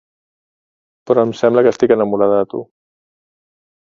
[1.09, 2.63] Però em sembla que estic enamorada de tu.